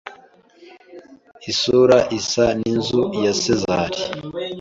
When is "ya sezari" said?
3.23-3.99